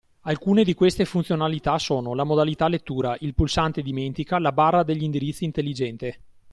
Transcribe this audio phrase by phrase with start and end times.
[0.21, 5.43] Alcune di queste funzionalità sono: la Modalità lettura, il Pulsante dimentica, la Barra degli indirizzi
[5.45, 6.21] intelligente.